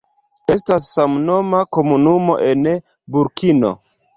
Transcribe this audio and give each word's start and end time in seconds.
Estas 0.53 0.87
samnoma 0.93 1.61
komunumo 1.79 2.39
en 2.49 2.67
Burkino. 3.15 3.75